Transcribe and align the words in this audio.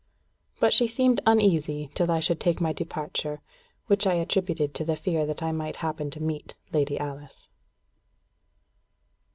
But 0.59 0.73
she 0.73 0.87
seemed 0.87 1.21
uneasy 1.27 1.91
till 1.93 2.09
I 2.09 2.19
should 2.21 2.39
take 2.39 2.59
my 2.59 2.73
departure, 2.73 3.39
which 3.85 4.07
I 4.07 4.15
attributed 4.15 4.73
to 4.73 4.83
the 4.83 4.95
fear 4.95 5.27
that 5.27 5.43
I 5.43 5.51
might 5.51 5.75
happen 5.75 6.09
to 6.09 6.19
meet 6.19 6.55
Lady 6.73 6.97
Alice. 6.99 7.49